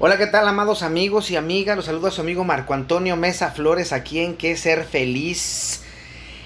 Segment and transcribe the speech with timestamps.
[0.00, 1.74] Hola, ¿qué tal, amados amigos y amigas?
[1.74, 5.82] Los saludo a su amigo Marco Antonio Mesa Flores, aquí en Qué Ser Feliz.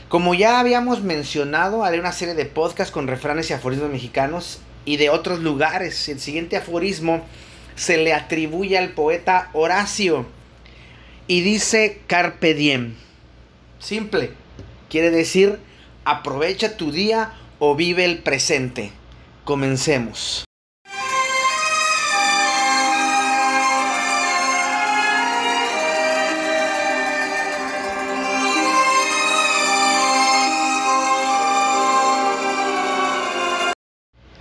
[0.08, 4.96] Como ya habíamos mencionado, haré una serie de podcasts con refranes y aforismos mexicanos y
[4.96, 6.08] de otros lugares.
[6.08, 7.20] El siguiente aforismo
[7.76, 10.24] se le atribuye al poeta Horacio
[11.26, 12.94] y dice Carpe Diem.
[13.80, 14.30] Simple,
[14.88, 15.58] quiere decir
[16.06, 18.92] aprovecha tu día o vive el presente.
[19.44, 20.46] Comencemos.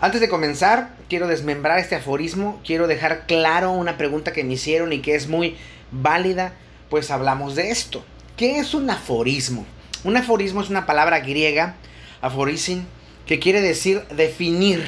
[0.02, 4.92] Antes de comenzar, quiero desmembrar este aforismo, quiero dejar claro una pregunta que me hicieron
[4.94, 5.58] y que es muy
[5.92, 6.56] válida,
[6.90, 8.04] pues hablamos de esto.
[8.36, 9.64] ¿Qué es un aforismo?
[10.04, 11.76] Un aforismo es una palabra griega,
[12.20, 12.80] aforism,
[13.28, 14.84] que quiere decir definir,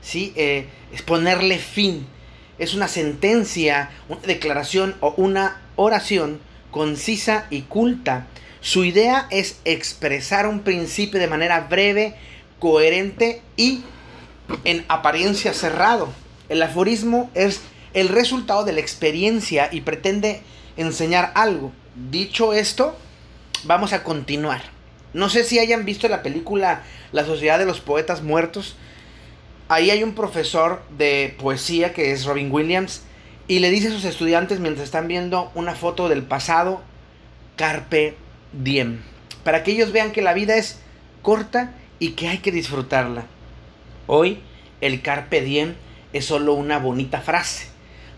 [0.00, 0.32] ¿sí?
[0.36, 2.06] Eh, es ponerle fin.
[2.56, 6.38] Es una sentencia, una declaración o una oración
[6.70, 8.28] concisa y culta.
[8.60, 12.14] Su idea es expresar un principio de manera breve,
[12.60, 13.82] coherente y
[14.64, 16.08] en apariencia cerrado.
[16.48, 17.62] El aforismo es
[17.94, 20.42] el resultado de la experiencia y pretende
[20.76, 21.72] enseñar algo.
[22.10, 22.96] Dicho esto,
[23.64, 24.62] vamos a continuar.
[25.12, 28.76] No sé si hayan visto la película La Sociedad de los Poetas Muertos.
[29.68, 33.02] Ahí hay un profesor de poesía que es Robin Williams
[33.46, 36.82] y le dice a sus estudiantes mientras están viendo una foto del pasado,
[37.56, 38.16] carpe
[38.52, 39.00] diem,
[39.44, 40.78] para que ellos vean que la vida es
[41.22, 43.26] corta y que hay que disfrutarla.
[44.06, 44.40] Hoy
[44.80, 45.74] el carpe diem
[46.12, 47.68] es solo una bonita frase.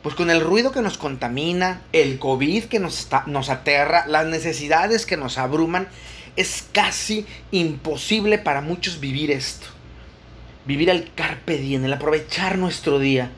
[0.02, 5.06] Pues con el ruido que nos contamina, el COVID que nos, nos aterra, las necesidades
[5.06, 5.88] que nos abruman,
[6.36, 9.66] es casi imposible para muchos vivir esto.
[10.66, 13.30] Vivir el carpe diem, el aprovechar nuestro día.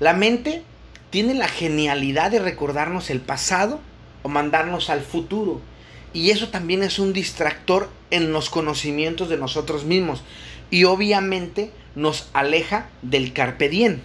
[0.00, 0.62] La mente
[1.10, 3.80] tiene la genialidad de recordarnos el pasado
[4.22, 5.60] o mandarnos al futuro.
[6.12, 10.22] Y eso también es un distractor en los conocimientos de nosotros mismos.
[10.70, 14.00] Y obviamente nos aleja del carpe diem.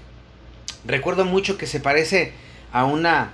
[0.86, 2.34] Recuerdo mucho que se parece
[2.72, 3.34] a una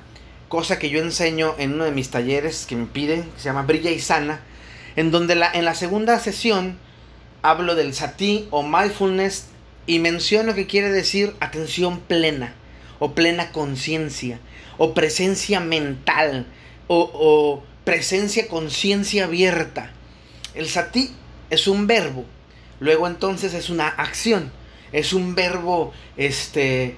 [0.50, 3.62] cosa que yo enseño en uno de mis talleres que me piden, que se llama
[3.62, 4.42] Brilla y Sana,
[4.98, 6.78] en donde la, en la segunda sesión
[7.44, 9.48] hablo del sati o mindfulness
[9.86, 12.54] y menciono que quiere decir atención plena
[13.00, 14.40] o plena conciencia
[14.78, 16.48] o presencia mental
[16.88, 19.92] o, o presencia conciencia abierta.
[20.56, 21.12] El sati
[21.52, 22.26] es un verbo
[22.80, 24.52] Luego entonces es una acción.
[24.92, 26.96] Es un verbo este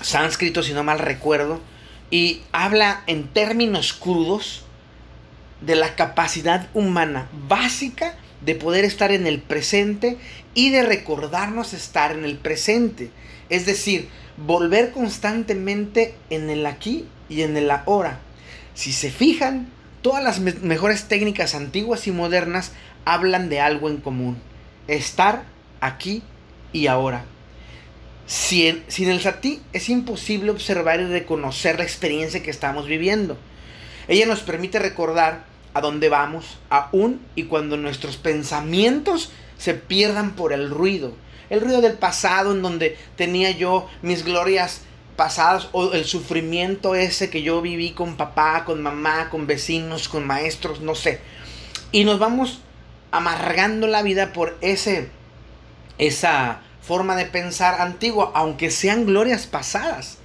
[0.00, 1.60] sánscrito si no mal recuerdo
[2.10, 4.64] y habla en términos crudos
[5.60, 10.16] de la capacidad humana básica de poder estar en el presente
[10.54, 13.10] y de recordarnos estar en el presente.
[13.50, 14.08] Es decir,
[14.38, 18.20] volver constantemente en el aquí y en el ahora.
[18.74, 19.68] Si se fijan,
[20.00, 22.72] todas las mejores técnicas antiguas y modernas
[23.04, 24.49] hablan de algo en común
[24.96, 25.44] estar
[25.80, 26.22] aquí
[26.72, 27.24] y ahora.
[28.26, 33.36] Sin, sin el sati es imposible observar y reconocer la experiencia que estamos viviendo.
[34.08, 40.52] Ella nos permite recordar a dónde vamos, aún y cuando nuestros pensamientos se pierdan por
[40.52, 41.14] el ruido.
[41.48, 44.82] El ruido del pasado en donde tenía yo mis glorias
[45.16, 50.26] pasadas o el sufrimiento ese que yo viví con papá, con mamá, con vecinos, con
[50.26, 51.20] maestros, no sé.
[51.92, 52.60] Y nos vamos
[53.10, 55.08] amargando la vida por ese,
[55.98, 60.18] esa forma de pensar antigua, aunque sean glorias pasadas.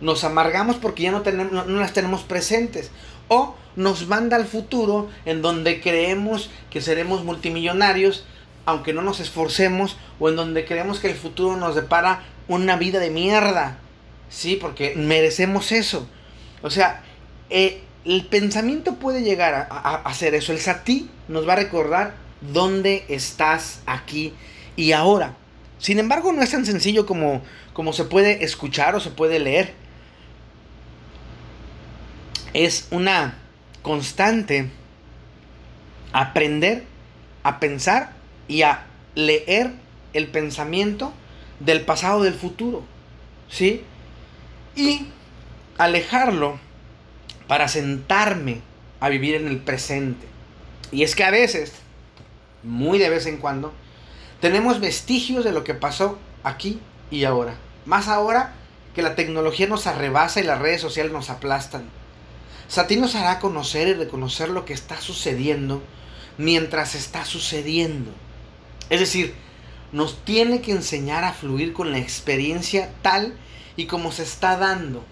[0.00, 2.90] Nos amargamos porque ya no, tenemos, no, las tenemos presentes.
[3.28, 8.24] O nos manda al futuro en donde creemos que seremos multimillonarios,
[8.64, 13.00] aunque no nos esforcemos, o en donde creemos que el futuro nos depara una vida
[13.00, 13.78] de mierda.
[14.30, 16.08] Sí, porque merecemos eso.
[16.62, 17.02] O sea,
[17.50, 20.52] eh, el pensamiento puede llegar a, hacer eso.
[20.52, 24.34] El sati nos va a recordar dónde estás aquí
[24.76, 25.36] y ahora.
[25.78, 29.74] Sin embargo, no es tan sencillo como, como se puede escuchar o se puede leer.
[32.52, 33.38] Es una
[33.82, 34.70] constante
[36.12, 36.84] aprender
[37.42, 38.12] a pensar
[38.48, 39.72] y a leer
[40.12, 41.12] el pensamiento
[41.60, 42.84] del pasado del futuro.
[43.48, 43.82] ¿Sí?
[44.74, 45.06] Y
[45.78, 46.58] alejarlo
[47.46, 48.60] para sentarme
[49.00, 50.26] a vivir en el presente.
[50.90, 51.72] Y es que a veces
[52.62, 53.72] muy de vez en cuando,
[54.40, 57.54] tenemos vestigios de lo que pasó aquí y ahora.
[57.86, 58.54] Más ahora
[58.94, 61.84] que la tecnología nos arrebasa y las redes sociales nos aplastan.
[62.68, 65.82] Satí nos hará conocer y reconocer lo que está sucediendo
[66.36, 68.10] mientras está sucediendo.
[68.90, 69.34] Es decir,
[69.92, 73.34] nos tiene que enseñar a fluir con la experiencia tal
[73.76, 75.04] y como se está dando.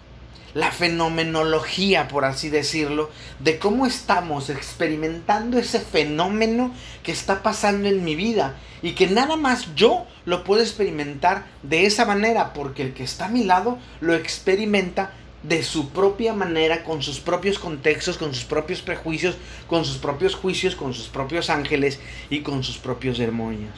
[0.57, 3.11] La fenomenología, por así decirlo,
[3.41, 6.73] de cómo estamos experimentando ese fenómeno
[7.03, 11.85] que está pasando en mi vida y que nada más yo lo puedo experimentar de
[11.85, 15.13] esa manera porque el que está a mi lado lo experimenta
[15.43, 19.37] de su propia manera, con sus propios contextos, con sus propios prejuicios,
[19.69, 22.01] con sus propios juicios, con sus propios ángeles
[22.31, 23.75] y con sus propios demonios.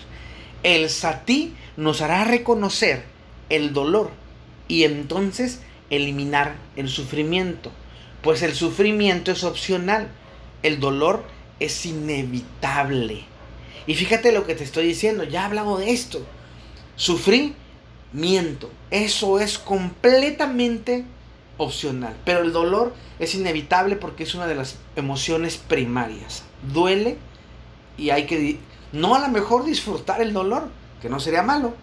[0.62, 3.02] El satí nos hará reconocer
[3.48, 4.12] el dolor
[4.69, 5.60] y entonces
[5.90, 7.70] eliminar el sufrimiento,
[8.23, 10.08] pues el sufrimiento es opcional,
[10.62, 11.25] el dolor
[11.61, 13.25] es inevitable.
[13.87, 16.20] Y fíjate lo que te estoy diciendo, ya he hablado de esto.
[16.96, 21.05] Sufrimiento, eso es completamente
[21.56, 26.44] opcional, pero el dolor es inevitable porque es una de las emociones primarias.
[26.73, 27.17] Duele
[27.96, 28.58] y hay que
[28.93, 30.69] no a lo mejor disfrutar el dolor,
[31.02, 31.75] que no sería malo,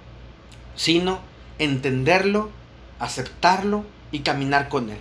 [0.76, 1.20] sino
[1.60, 2.50] entenderlo,
[3.00, 4.98] aceptarlo y caminar con Él.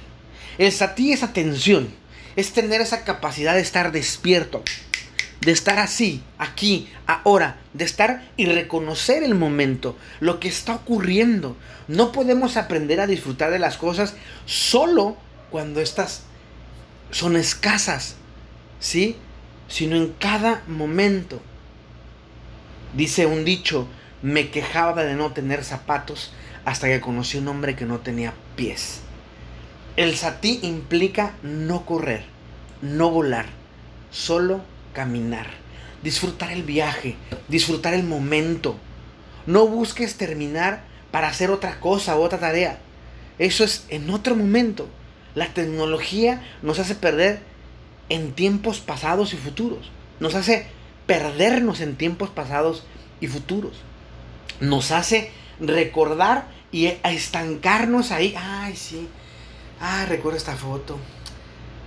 [0.58, 1.88] El satí es atención,
[2.36, 4.62] es tener esa capacidad de estar despierto,
[5.40, 11.56] de estar así, aquí, ahora, de estar y reconocer el momento, lo que está ocurriendo.
[11.88, 14.14] No podemos aprender a disfrutar de las cosas
[14.46, 15.16] solo
[15.50, 16.22] cuando estas
[17.10, 18.16] son escasas,
[18.80, 19.16] ¿sí?
[19.68, 21.40] Sino en cada momento.
[22.94, 23.88] Dice un dicho,
[24.22, 26.32] me quejaba de no tener zapatos
[26.64, 29.00] hasta que conocí un hombre que no tenía pies.
[29.96, 32.24] El satí implica no correr,
[32.82, 33.46] no volar,
[34.10, 34.62] solo
[34.92, 35.46] caminar,
[36.02, 37.16] disfrutar el viaje,
[37.48, 38.76] disfrutar el momento.
[39.46, 42.78] No busques terminar para hacer otra cosa, otra tarea.
[43.38, 44.88] Eso es en otro momento.
[45.34, 47.40] La tecnología nos hace perder
[48.08, 49.90] en tiempos pasados y futuros.
[50.20, 50.66] Nos hace
[51.06, 52.84] perdernos en tiempos pasados
[53.20, 53.74] y futuros.
[54.60, 55.30] Nos hace
[55.60, 58.34] recordar y estancarnos ahí.
[58.36, 59.06] Ay, sí.
[59.80, 60.98] Ah, recuerdo esta foto.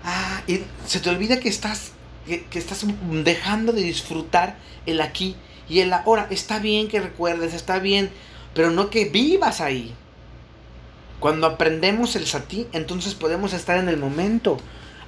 [0.05, 1.91] Ah, y se te olvida que estás,
[2.25, 2.85] que, estás
[3.21, 4.55] dejando de disfrutar
[4.85, 5.35] el aquí
[5.67, 6.27] y el ahora.
[6.29, 8.09] Está bien que recuerdes, está bien,
[8.53, 9.93] pero no que vivas ahí.
[11.19, 14.57] Cuando aprendemos el satí, entonces podemos estar en el momento.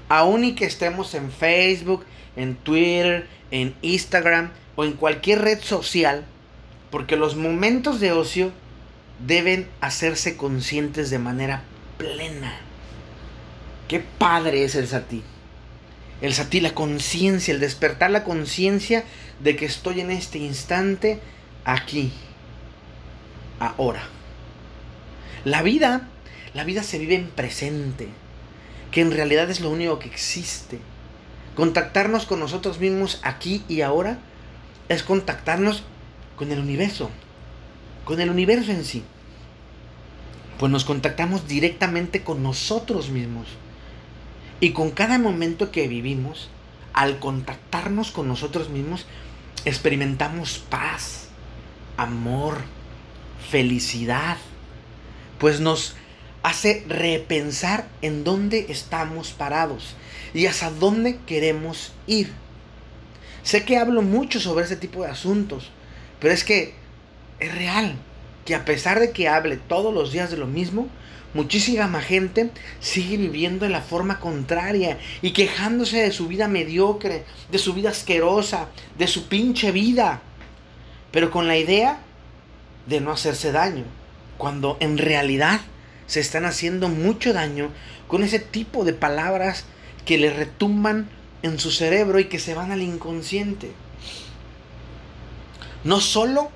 [0.10, 2.04] Aún y que estemos en Facebook,
[2.36, 6.26] en Twitter, en Instagram o en cualquier red social,
[6.92, 8.52] porque los momentos de ocio
[9.26, 11.64] deben hacerse conscientes de manera
[11.98, 12.54] plena.
[13.88, 15.24] Qué padre es el satí.
[16.22, 19.04] El satí, la conciencia, el despertar la conciencia
[19.40, 21.20] de que estoy en este instante,
[21.64, 22.12] aquí,
[23.60, 24.04] ahora.
[25.46, 26.10] La vida,
[26.54, 28.10] la vida se vive en presente,
[28.92, 30.80] que en realidad es lo único que existe.
[31.56, 34.20] Contactarnos con nosotros mismos aquí y ahora
[34.90, 35.84] es contactarnos
[36.36, 37.10] con el universo,
[38.06, 39.04] con el universo en sí.
[40.58, 43.48] Pues nos contactamos directamente con nosotros mismos.
[44.60, 46.50] Y con cada momento que vivimos,
[46.94, 49.06] al contactarnos con nosotros mismos,
[49.66, 51.30] experimentamos paz,
[51.96, 52.58] amor,
[53.50, 54.38] felicidad,
[55.38, 55.96] pues nos
[56.44, 59.96] hace repensar en dónde estamos parados
[60.34, 62.32] y hasta dónde queremos ir.
[63.44, 65.72] Sé que hablo mucho sobre ese tipo de asuntos,
[66.20, 66.76] pero es que
[67.40, 67.96] es real
[68.46, 70.90] que a pesar de que hable todos los días de lo mismo,
[71.34, 72.50] Muchísima gente
[72.80, 77.92] sigue viviendo de la forma contraria y quejándose de su vida mediocre, de su vida
[77.92, 80.22] asquerosa, de su pinche vida.
[81.12, 82.00] Pero con la idea
[82.88, 83.84] de no hacerse daño,
[84.40, 85.62] cuando en realidad
[86.08, 87.70] se están haciendo mucho daño
[88.08, 89.66] con ese tipo de palabras
[90.06, 91.10] que le retumban
[91.44, 93.72] en su cerebro y que se van al inconsciente.
[95.84, 96.50] No solo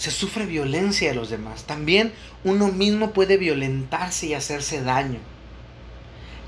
[0.00, 1.64] se sufre violencia de los demás.
[1.64, 5.18] También uno mismo puede violentarse y hacerse daño.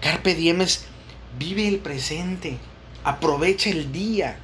[0.01, 0.87] Carpe diem es
[1.39, 2.57] vive el presente,
[3.05, 4.39] aprovecha el día,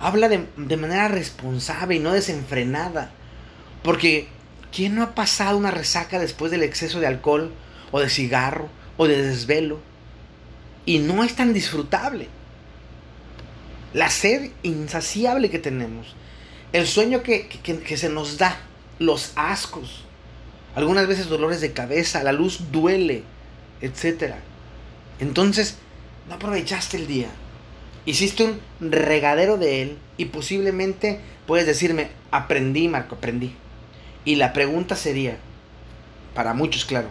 [0.00, 3.10] habla de, de, manera responsable y no desenfrenada.
[3.82, 4.28] Porque
[4.74, 7.52] ¿quién no ha pasado una resaca después del exceso de alcohol
[7.90, 9.78] o de cigarro o de desvelo?
[10.86, 12.28] Y no es tan disfrutable.
[13.92, 16.16] La sed insaciable que tenemos
[16.72, 17.48] el sueño que,
[17.96, 18.58] se nos da,
[18.98, 20.04] los ascos,
[20.74, 23.24] algunas veces dolores de cabeza, la luz duele,
[23.80, 24.34] etc.
[25.20, 25.76] Entonces,
[26.28, 27.28] no aprovechaste el día.
[28.06, 33.54] Hiciste un regadero de él y posiblemente puedes decirme, aprendí, Marco, aprendí.
[34.24, 35.36] Y la pregunta sería,
[36.34, 37.08] para muchos, claro,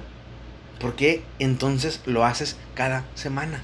[0.79, 3.61] ¿por qué entonces lo haces cada semana?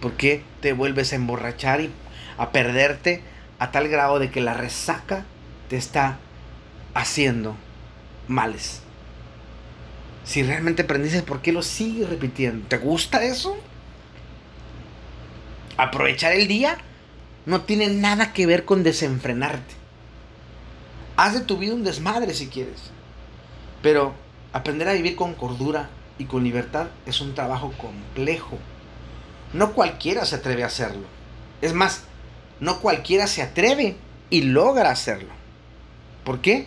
[0.00, 1.90] ¿Por qué te vuelves a emborrachar y
[2.36, 3.22] a perderte
[3.60, 5.24] a tal grado de que la resaca
[5.68, 6.18] te está
[6.94, 7.54] haciendo
[8.26, 8.80] males.
[10.24, 12.66] Si realmente aprendiste, ¿por qué lo sigues repitiendo?
[12.66, 13.56] ¿Te gusta eso?
[15.76, 16.78] Aprovechar el día
[17.46, 19.74] no tiene nada que ver con desenfrenarte.
[21.16, 22.80] Haz de tu vida un desmadre si quieres.
[23.82, 24.14] Pero
[24.54, 28.58] aprender a vivir con cordura y con libertad es un trabajo complejo.
[29.52, 31.06] No cualquiera se atreve a hacerlo.
[31.60, 32.04] Es más,
[32.60, 33.96] no cualquiera se atreve
[34.30, 35.30] y logra hacerlo.
[36.24, 36.66] ¿Por qué?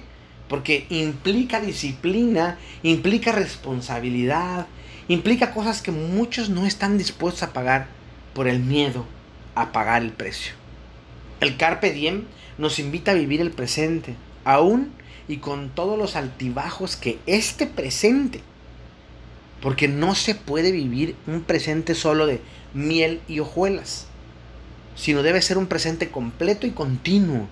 [0.49, 4.67] Porque implica disciplina, implica responsabilidad,
[5.07, 7.87] implica cosas que muchos no están dispuestos a pagar
[8.33, 9.05] por el miedo
[9.55, 10.53] a pagar el precio.
[11.39, 12.23] El Carpe Diem
[12.57, 14.91] nos invita a vivir el presente, aún
[15.27, 18.41] y con todos los altibajos que este presente.
[19.61, 22.41] Porque no se puede vivir un presente solo de
[22.73, 24.07] miel y hojuelas,
[24.95, 27.47] sino debe ser un presente completo y continuo.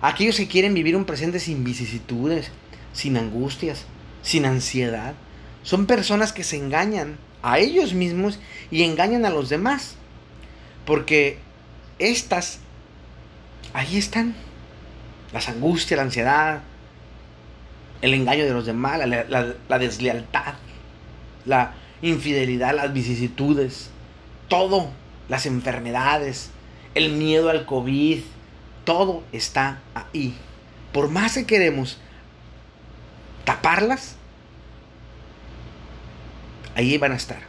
[0.00, 2.50] Aquellos que quieren vivir un presente sin vicisitudes,
[2.92, 3.84] sin angustias,
[4.22, 5.14] sin ansiedad,
[5.62, 8.38] son personas que se engañan a ellos mismos
[8.70, 9.96] y engañan a los demás.
[10.86, 11.38] Porque
[11.98, 12.60] estas,
[13.72, 14.34] ahí están.
[15.32, 16.62] Las angustias, la ansiedad,
[18.02, 20.54] el engaño de los demás, la, deslealtad,
[21.44, 23.90] la infidelidad, las vicisitudes,
[24.48, 24.90] todo,
[25.28, 26.50] las enfermedades,
[27.00, 28.20] el miedo al COVID,
[28.84, 30.34] todo está ahí.
[30.92, 31.98] Por más que queremos
[33.44, 34.16] taparlas,
[36.74, 37.42] ahí van a estar.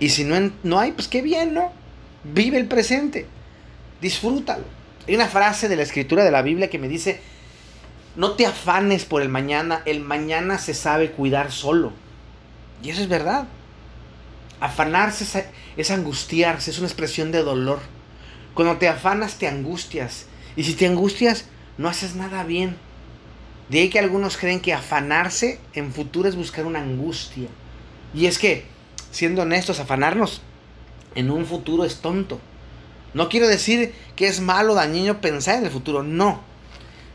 [0.00, 1.72] Y si no, no hay, pues qué bien, ¿no?
[2.24, 3.26] Vive el presente.
[4.00, 4.64] Disfrútalo.
[5.06, 7.20] Hay una frase de la escritura de la Biblia que me dice,
[8.16, 11.92] no te afanes por el mañana, el mañana se sabe cuidar solo.
[12.82, 13.46] Y eso es verdad.
[14.60, 17.80] Afanarse es, angustiarse, es una expresión de dolor.
[18.54, 20.26] Cuando te afanas te angustias.
[20.56, 21.46] Y si te angustias,
[21.76, 22.76] no haces nada bien.
[23.68, 27.48] De ahí que algunos creen que afanarse en futuro es buscar una angustia.
[28.14, 28.64] Y es que,
[29.10, 30.42] siendo honestos, afanarnos
[31.14, 32.40] en un futuro es tonto.
[33.14, 36.40] No quiero decir que es malo dañino pensar en el futuro, no.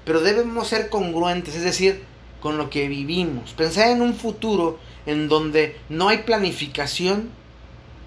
[0.05, 2.03] Pero debemos ser congruentes, es decir,
[2.41, 3.53] con lo que vivimos.
[3.53, 7.29] Pensar en un futuro en donde no hay planificación,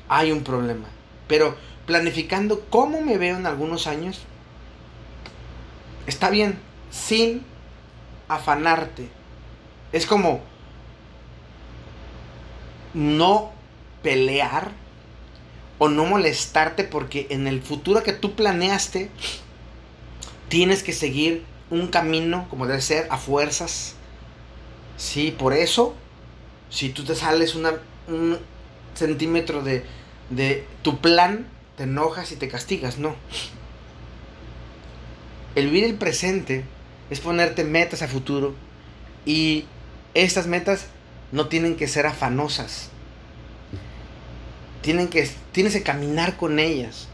[0.09, 0.89] hay un problema.
[1.29, 4.21] Pero planificando cómo me veo en algunos años,
[6.07, 6.59] está bien,
[6.91, 7.45] sin
[8.29, 9.09] afanarte.
[9.93, 10.41] Es como
[12.95, 13.53] no
[14.03, 14.71] pelear
[15.79, 19.11] o no molestarte porque en el futuro que tú planeaste
[20.49, 23.95] tienes que seguir un camino como debe ser a fuerzas.
[24.97, 25.95] Sí, por eso,
[26.71, 28.39] si tú te sales un
[28.95, 29.85] centímetro de,
[30.31, 31.47] de tu plan,
[31.77, 33.15] te enojas y te castigas, no.
[35.55, 36.65] El vivir el presente
[37.11, 38.55] es ponerte metas a futuro
[39.27, 39.67] y
[40.15, 40.87] estas metas
[41.31, 42.91] no tienen que ser afanosas
[44.83, 47.09] tienen que, tienes que caminar con ellas.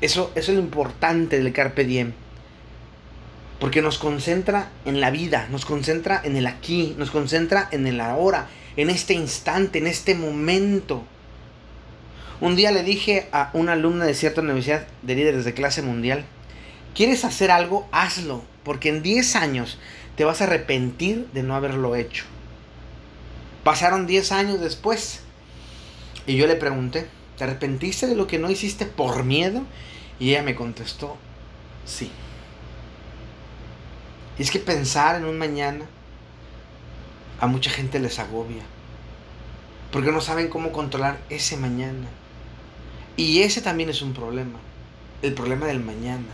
[0.00, 2.12] Eso, eso es lo importante del Carpe Diem.
[3.60, 8.00] Porque nos concentra en la vida, nos concentra en el aquí, nos concentra en el
[8.00, 11.04] ahora, en este instante, en este momento.
[12.40, 16.24] Un día le dije a una alumna de cierta universidad de líderes de clase mundial,
[16.94, 17.88] ¿quieres hacer algo?
[17.90, 19.78] Hazlo, porque en 10 años
[20.16, 22.24] te vas a arrepentir de no haberlo hecho.
[23.64, 25.20] Pasaron 10 años después
[26.26, 29.62] y yo le pregunté, ¿te arrepentiste de lo que no hiciste por miedo?
[30.20, 31.16] Y ella me contestó,
[31.84, 32.10] sí.
[34.38, 35.86] Y es que pensar en un mañana
[37.40, 38.62] a mucha gente les agobia.
[39.90, 42.08] Porque no saben cómo controlar ese mañana.
[43.18, 44.60] Y ese también es un problema.
[45.22, 46.28] El problema del mañana.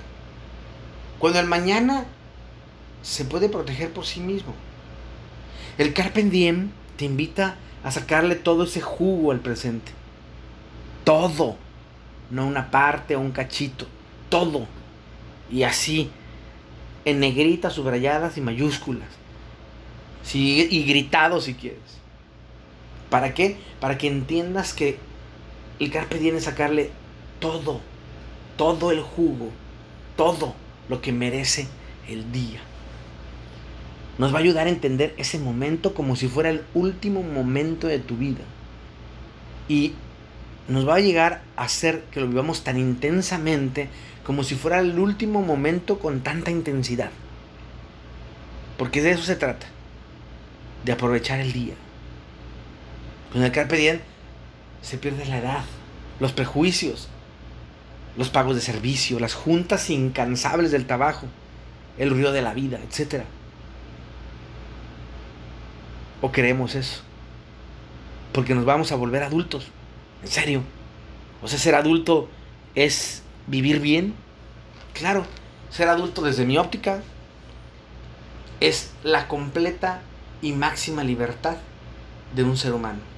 [1.18, 2.04] Cuando el mañana
[3.00, 4.54] se puede proteger por sí mismo.
[5.78, 9.92] El Carpe Diem te invita a sacarle todo ese jugo al presente.
[11.04, 11.56] Todo.
[12.30, 13.86] No una parte o un cachito.
[14.28, 14.66] Todo.
[15.50, 16.10] Y así.
[17.06, 19.08] En negritas, subrayadas y mayúsculas.
[20.22, 21.80] Sí, y gritado si quieres.
[23.08, 23.56] ¿Para qué?
[23.80, 24.98] Para que entiendas que
[25.78, 26.90] el carpe diem es sacarle
[27.40, 27.80] todo.
[28.56, 29.50] Todo el jugo.
[30.16, 30.54] Todo
[30.88, 31.66] lo que merece
[32.08, 32.60] el día
[34.18, 37.98] nos va a ayudar a entender ese momento como si fuera el último momento de
[37.98, 38.42] tu vida.
[39.68, 39.94] Y
[40.68, 43.88] nos va a llegar a hacer que lo vivamos tan intensamente
[44.24, 47.10] como si fuera el último momento con tanta intensidad.
[48.78, 49.66] Porque de eso se trata,
[50.84, 51.74] de aprovechar el día.
[53.32, 53.76] Con el carpe
[54.84, 55.64] se pierde la edad,
[56.20, 57.08] los prejuicios,
[58.16, 61.26] los pagos de servicio, las juntas incansables del trabajo,
[61.98, 63.24] el ruido de la vida, etcétera
[66.20, 67.02] ¿O queremos eso?
[68.32, 69.66] Porque nos vamos a volver adultos.
[70.22, 70.62] En serio.
[71.42, 72.30] O sea, ser adulto
[72.74, 74.14] es vivir bien.
[74.94, 75.26] Claro,
[75.68, 77.02] ser adulto desde mi óptica
[78.60, 80.00] es la completa
[80.40, 81.56] y máxima libertad
[82.34, 83.13] de un ser humano.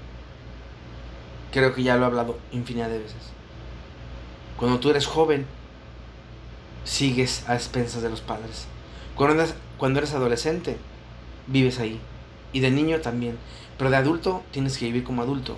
[1.53, 3.37] Creo que ya lo he hablado infinidad de veces.
[4.57, 5.47] Cuando tú eres joven,
[6.85, 8.67] sigues a expensas de los padres.
[9.15, 10.76] Cuando eres, cuando eres adolescente,
[11.47, 12.00] vives ahí.
[12.53, 13.37] Y de niño también.
[13.76, 15.57] Pero de adulto tienes que vivir como adulto.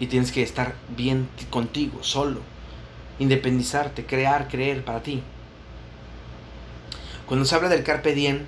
[0.00, 2.40] Y tienes que estar bien contigo, solo.
[3.18, 5.22] Independizarte, crear, creer para ti.
[7.26, 8.40] Cuando se habla del carpe diem,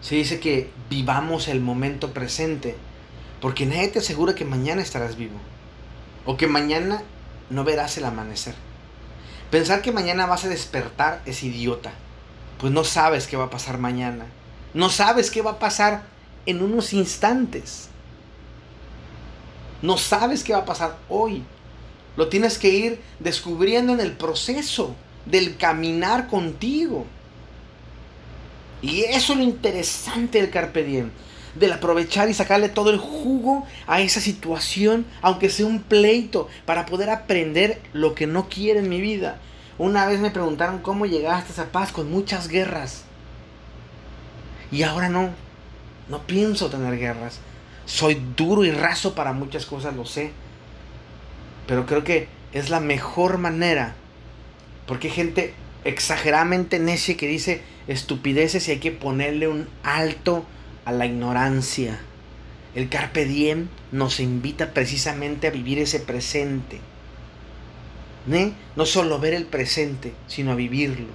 [0.00, 2.76] se dice que vivamos el momento presente.
[3.40, 5.38] Porque nadie te asegura que mañana estarás vivo.
[6.24, 7.02] O que mañana
[7.50, 8.54] no verás el amanecer.
[9.50, 11.92] Pensar que mañana vas a despertar es idiota.
[12.58, 14.26] Pues no sabes qué va a pasar mañana.
[14.72, 16.02] No sabes qué va a pasar
[16.46, 17.88] en unos instantes.
[19.82, 21.44] No sabes qué va a pasar hoy.
[22.16, 24.94] Lo tienes que ir descubriendo en el proceso
[25.26, 27.06] del caminar contigo.
[28.82, 31.10] Y eso es lo interesante del Carpe Diem.
[31.54, 36.86] Del aprovechar y sacarle todo el jugo a esa situación, aunque sea un pleito, para
[36.86, 39.38] poder aprender lo que no quiero en mi vida.
[39.78, 43.04] Una vez me preguntaron cómo llegaste a esa paz con muchas guerras.
[44.70, 45.30] Y ahora no.
[46.08, 47.40] No pienso tener guerras.
[47.86, 50.32] Soy duro y raso para muchas cosas, lo sé.
[51.66, 53.94] Pero creo que es la mejor manera.
[54.86, 60.44] Porque hay gente exageradamente necia que dice estupideces y hay que ponerle un alto
[60.84, 62.00] a la ignorancia.
[62.74, 66.80] El carpe diem nos invita precisamente a vivir ese presente.
[68.76, 71.08] No solo ver el presente, sino a vivirlo.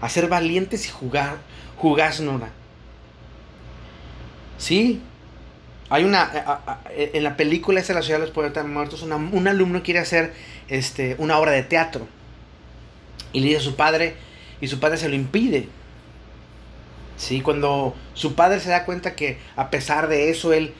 [0.00, 1.38] A ser valientes y jugar,
[2.20, 2.50] nora
[4.58, 5.00] Sí,
[5.90, 6.30] hay una.
[6.94, 10.32] En la película esta de la ciudad de los poetas muertos, un alumno quiere hacer
[10.68, 12.06] este, una obra de teatro.
[13.32, 14.14] Y le dice a su padre,
[14.60, 15.68] y su padre se lo impide.
[17.16, 20.74] Sí, cuando su padre se da cuenta que a pesar de eso, él,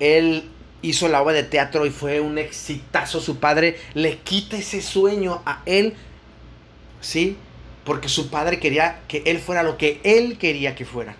[0.00, 0.50] él
[0.82, 3.20] hizo la obra de teatro y fue un exitazo.
[3.20, 5.94] Su padre le quita ese sueño a él,
[7.00, 7.36] ¿sí?
[7.84, 11.16] Porque su padre quería que él fuera lo que él quería que fuera.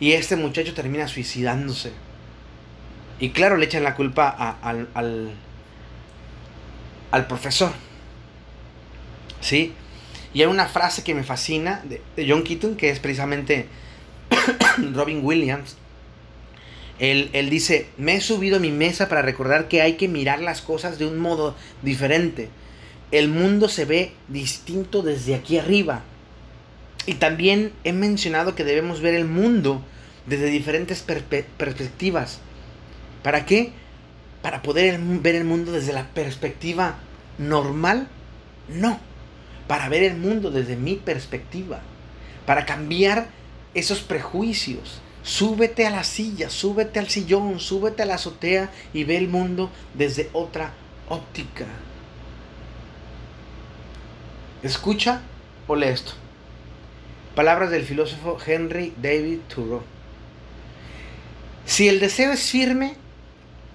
[0.00, 1.92] Y este muchacho termina suicidándose.
[3.20, 4.28] Y claro, le echan la culpa
[4.60, 4.88] al,
[7.12, 7.72] al, profesor.
[9.40, 9.72] ¿Sí?
[10.32, 13.68] Y hay una frase que me fascina de John Keaton, que es precisamente
[14.94, 15.76] Robin Williams
[16.98, 20.62] él, dice, me he subido a mi mesa para recordar que hay que mirar las
[20.62, 22.50] cosas de un modo diferente.
[23.10, 26.02] El mundo se ve distinto desde aquí arriba.
[27.06, 29.82] Y también he mencionado que debemos ver el mundo
[30.26, 32.40] desde diferentes perspectivas.
[33.22, 33.72] ¿Para qué?
[34.40, 36.96] Para poder ver el mundo desde la perspectiva
[37.38, 38.08] normal.
[38.68, 39.00] No.
[39.66, 41.80] Para ver el mundo desde mi perspectiva.
[42.46, 43.26] Para cambiar
[43.74, 49.16] esos prejuicios Súbete a la silla, súbete al sillón, súbete a la azotea y ve
[49.16, 50.74] el mundo desde otra
[51.08, 51.64] óptica.
[54.62, 55.22] Escucha
[55.66, 56.12] o lee esto.
[57.34, 59.82] Palabras del filósofo Henry David Thoreau.
[61.64, 62.94] Si el deseo es firme,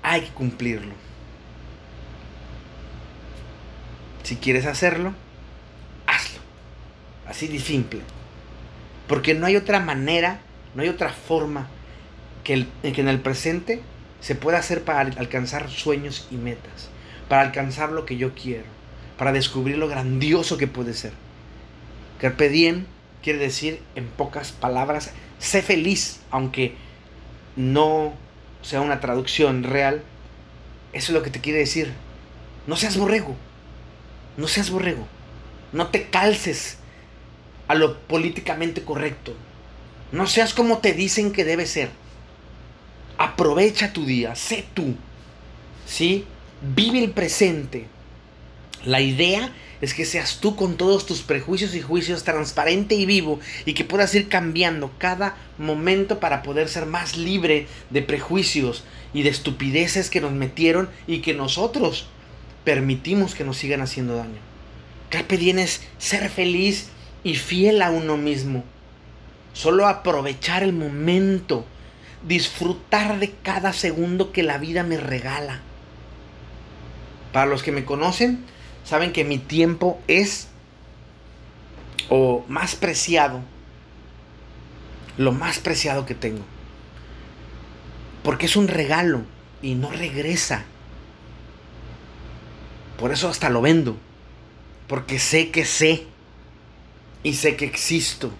[0.03, 0.93] hay que cumplirlo.
[4.21, 5.15] Si quieres hacerlo,
[6.05, 6.41] hazlo.
[7.25, 8.01] Así de simple.
[9.09, 10.39] Porque no hay otra manera
[10.75, 11.67] no hay otra forma
[12.43, 13.81] que, en el presente
[14.21, 16.89] se pueda hacer para alcanzar sueños y metas,
[17.27, 18.65] para alcanzar lo que yo quiero,
[19.17, 21.13] para descubrir lo grandioso que puede ser.
[22.19, 22.85] Carpe diem
[23.23, 26.75] quiere decir, en pocas palabras, sé feliz, aunque
[27.55, 28.13] no
[28.61, 30.03] sea una traducción real.
[30.91, 31.93] Eso es lo que te quiere decir.
[32.67, 33.35] No seas borrego.
[34.37, 35.07] No seas borrego.
[35.71, 36.78] No te calces
[37.69, 39.35] a lo políticamente correcto.
[40.11, 41.91] No seas como te dicen que debe ser.
[43.17, 44.95] Aprovecha tu día, sé tú.
[45.85, 46.25] ¿Sí?
[46.75, 47.85] Vive el presente.
[48.85, 53.39] La idea es que seas tú con todos tus prejuicios y juicios transparente y vivo
[53.65, 59.21] y que puedas ir cambiando cada momento para poder ser más libre de prejuicios y
[59.21, 62.07] de estupideces que nos metieron y que nosotros
[62.63, 64.39] permitimos que nos sigan haciendo daño.
[65.09, 65.63] Carpe diem
[65.99, 66.89] ser feliz
[67.23, 68.63] y fiel a uno mismo.
[69.53, 71.65] Solo aprovechar el momento.
[72.27, 75.61] Disfrutar de cada segundo que la vida me regala.
[77.31, 78.43] Para los que me conocen,
[78.83, 80.47] saben que mi tiempo es
[82.09, 83.41] o más preciado.
[85.17, 86.43] Lo más preciado que tengo.
[88.23, 89.21] Porque es un regalo
[89.61, 90.65] y no regresa.
[92.97, 93.97] Por eso hasta lo vendo.
[94.87, 96.05] Porque sé que sé.
[97.23, 98.31] Y sé que existo.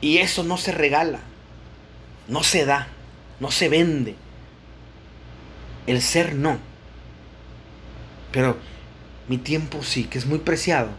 [0.00, 1.20] Y eso no se regala.
[2.28, 2.88] No se da.
[3.40, 4.14] No se vende.
[5.86, 6.58] El ser no.
[8.32, 8.56] Pero
[9.28, 10.90] mi tiempo sí, que es muy preciado.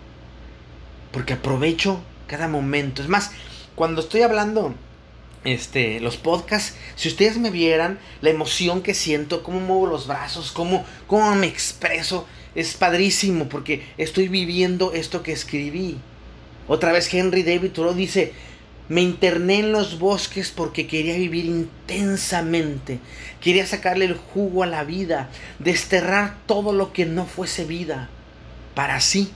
[1.11, 3.01] Porque aprovecho cada momento.
[3.01, 3.31] Es más,
[3.75, 4.73] cuando estoy hablando
[5.43, 10.51] este, los podcasts, si ustedes me vieran la emoción que siento, cómo muevo los brazos,
[10.51, 15.97] cómo, cómo me expreso, es padrísimo porque estoy viviendo esto que escribí.
[16.67, 18.34] Otra vez Henry David Thoreau dice,
[18.89, 22.99] me interné en los bosques porque quería vivir intensamente,
[23.41, 28.10] quería sacarle el jugo a la vida, desterrar todo lo que no fuese vida,
[28.73, 29.32] para así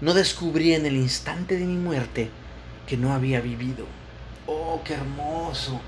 [0.00, 2.30] no descubrir en el instante de mi muerte
[2.86, 3.86] que no había vivido.
[4.46, 5.80] Oh, qué hermoso.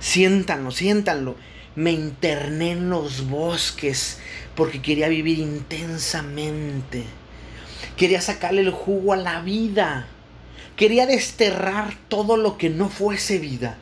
[0.00, 1.36] Siéntanlo, siéntanlo.
[1.74, 4.18] Me interné en los bosques
[4.54, 7.04] porque quería vivir intensamente.
[7.96, 10.06] Quería sacarle el jugo a la vida.
[10.78, 13.76] Quería desterrar todo lo que no fuese vida.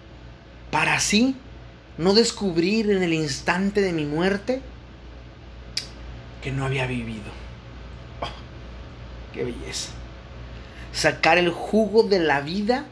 [0.70, 1.36] Para así
[1.98, 4.62] no descubrir en el instante de mi muerte
[6.42, 7.30] que no había vivido.
[8.22, 9.90] Oh, qué belleza.
[10.92, 12.86] Sacar el jugo de la vida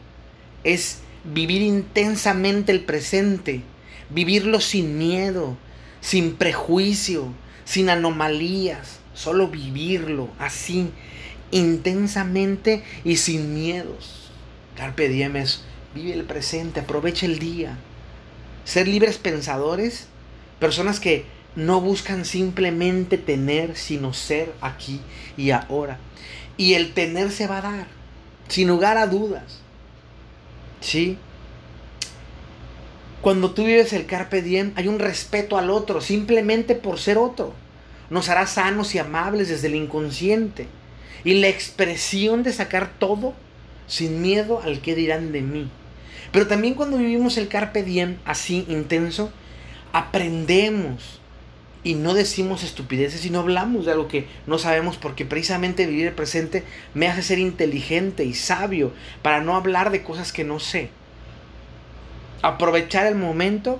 [0.63, 3.63] es vivir intensamente el presente,
[4.11, 5.57] vivirlo sin miedo,
[6.01, 7.29] sin prejuicio,
[7.65, 10.91] sin anomalías, solo vivirlo así,
[11.51, 14.31] intensamente y sin miedos.
[14.75, 17.77] Carpe diem es, vive el presente, aprovecha el día.
[18.65, 20.07] Ser libres pensadores,
[20.59, 24.99] personas que no buscan simplemente tener, sino ser aquí
[25.37, 25.99] y ahora.
[26.57, 27.87] Y el tener se va a dar,
[28.47, 29.61] sin lugar a dudas.
[30.81, 31.17] ¿Sí?
[33.21, 37.53] Cuando tú vives el carpe diem, hay un respeto al otro, simplemente por ser otro.
[38.09, 40.67] Nos hará sanos y amables desde el inconsciente.
[41.23, 43.33] Y la expresión de sacar todo
[43.87, 45.69] sin miedo al que dirán de mí.
[46.31, 49.31] Pero también cuando vivimos el carpe diem así intenso,
[49.93, 51.21] aprendemos
[51.85, 56.07] y no decimos estupideces y no hablamos de algo que no sabemos porque precisamente vivir
[56.07, 56.63] el presente
[56.95, 60.89] me hace ser inteligente y sabio para no hablar de cosas que no sé.
[62.41, 63.79] Aprovechar el momento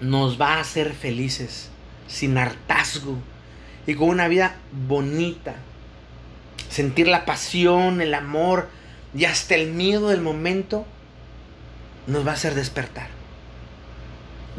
[0.00, 1.68] nos va a hacer felices,
[2.06, 3.18] sin hartazgo
[3.88, 5.56] y con una vida bonita.
[6.76, 8.68] Sentir la pasión, el amor
[9.16, 10.84] y hasta el miedo del momento
[12.06, 13.08] nos va a hacer despertar.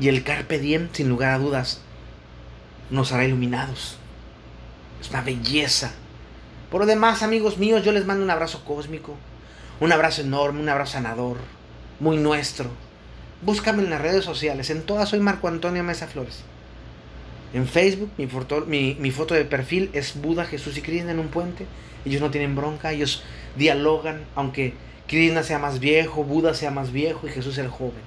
[0.02, 1.80] Y el carpe diem, sin lugar a dudas,
[2.90, 4.00] nos hará iluminados.
[5.00, 5.92] Es una belleza.
[6.72, 9.14] Por lo demás, amigos míos, yo les mando un abrazo cósmico,
[9.80, 11.38] un abrazo enorme, un abrazo sanador,
[12.00, 12.72] muy nuestro.
[13.44, 16.40] Búscame en las redes sociales, en todas soy Marco Antonio Mesa Flores.
[17.58, 21.66] En Facebook, mi foto, de perfil es Buda, Jesús y Krishna en un puente.
[22.06, 23.24] Ellos no tienen bronca, ellos
[23.56, 24.76] dialogan, aunque
[25.08, 28.04] Krishna sea más viejo, Buda sea más viejo y Jesús el joven.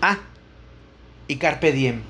[0.00, 0.18] Ah,
[1.28, 2.02] y carpe diem.